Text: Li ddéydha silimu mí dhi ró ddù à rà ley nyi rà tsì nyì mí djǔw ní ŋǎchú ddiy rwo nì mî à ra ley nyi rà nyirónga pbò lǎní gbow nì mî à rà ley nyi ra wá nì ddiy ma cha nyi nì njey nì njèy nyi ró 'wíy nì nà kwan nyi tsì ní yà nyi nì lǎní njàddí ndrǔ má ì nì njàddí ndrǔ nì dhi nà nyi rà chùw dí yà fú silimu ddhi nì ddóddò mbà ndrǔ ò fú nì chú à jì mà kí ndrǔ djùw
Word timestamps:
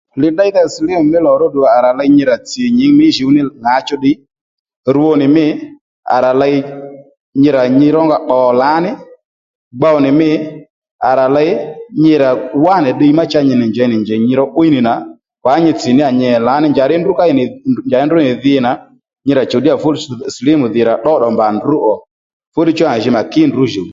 Li 0.21 0.27
ddéydha 0.31 0.61
silimu 0.73 1.01
mí 1.03 1.11
dhi 1.13 1.19
ró 1.41 1.47
ddù 1.49 1.61
à 1.75 1.77
rà 1.85 1.91
ley 1.99 2.09
nyi 2.15 2.23
rà 2.31 2.35
tsì 2.47 2.63
nyì 2.77 2.85
mí 2.97 3.05
djǔw 3.11 3.29
ní 3.35 3.41
ŋǎchú 3.63 3.95
ddiy 3.99 4.15
rwo 4.95 5.11
nì 5.21 5.25
mî 5.35 5.45
à 6.15 6.17
ra 6.23 6.31
ley 6.41 6.55
nyi 7.41 7.49
rà 7.55 7.61
nyirónga 7.79 8.17
pbò 8.23 8.37
lǎní 8.61 8.91
gbow 9.79 9.97
nì 10.03 10.09
mî 10.19 10.31
à 11.09 11.11
rà 11.19 11.25
ley 11.35 11.51
nyi 12.01 12.13
ra 12.21 12.29
wá 12.65 12.75
nì 12.83 12.89
ddiy 12.95 13.13
ma 13.17 13.23
cha 13.31 13.39
nyi 13.47 13.55
nì 13.61 13.65
njey 13.71 13.87
nì 13.91 13.97
njèy 14.03 14.19
nyi 14.25 14.33
ró 14.39 14.45
'wíy 14.55 14.69
nì 14.73 14.79
nà 14.87 14.93
kwan 15.43 15.59
nyi 15.65 15.71
tsì 15.79 15.89
ní 15.95 16.01
yà 16.05 16.09
nyi 16.19 16.27
nì 16.33 16.37
lǎní 16.47 16.65
njàddí 16.71 16.95
ndrǔ 16.99 17.11
má 17.19 17.23
ì 17.29 17.33
nì 17.37 17.43
njàddí 17.87 18.05
ndrǔ 18.07 18.17
nì 18.25 18.31
dhi 18.43 18.53
nà 18.65 18.71
nyi 19.25 19.33
rà 19.37 19.43
chùw 19.49 19.61
dí 19.63 19.69
yà 19.71 19.75
fú 19.81 19.89
silimu 20.35 20.65
ddhi 20.69 20.81
nì 20.87 20.93
ddóddò 20.99 21.27
mbà 21.35 21.45
ndrǔ 21.57 21.75
ò 21.93 21.93
fú 22.53 22.59
nì 22.65 22.71
chú 22.77 22.83
à 22.93 22.95
jì 23.03 23.09
mà 23.15 23.21
kí 23.31 23.41
ndrǔ 23.49 23.61
djùw 23.69 23.87